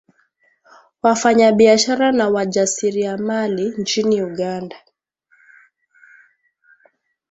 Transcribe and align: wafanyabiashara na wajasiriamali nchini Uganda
wafanyabiashara 1.03 2.11
na 2.11 2.29
wajasiriamali 2.29 3.71
nchini 3.77 4.21
Uganda 4.23 4.75